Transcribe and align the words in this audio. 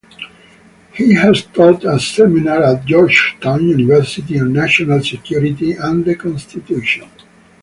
He 0.95 1.13
has 1.13 1.43
taught 1.53 1.83
a 1.83 1.99
seminar 1.99 2.63
at 2.63 2.85
Georgetown 2.85 3.65
University 3.69 4.39
on 4.39 4.51
national 4.51 5.03
security 5.03 5.73
and 5.73 6.03
the 6.03 6.15
Constitution. 6.15 7.07